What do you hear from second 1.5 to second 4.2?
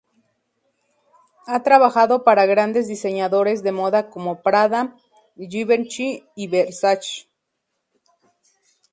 trabajado para grandes diseñadores de moda